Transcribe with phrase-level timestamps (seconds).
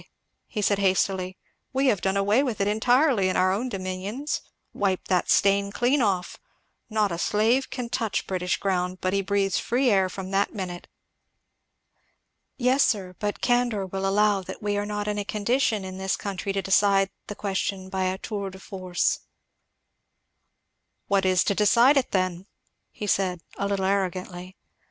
[0.61, 1.37] said he hastily;
[1.73, 4.41] "we have done away with it entirely in our own dominions;
[4.73, 6.39] wiped that stain clean off.
[6.89, 10.87] Not a slave can touch British ground but he breathes free air from that minute."
[12.57, 16.15] "Yes, sir, but candour will allow that we are not in a condition in this
[16.17, 19.19] country to decide the question by a tour de force."
[21.09, 22.47] "What is to decide it then?"
[23.05, 24.57] said he a little arrogantly.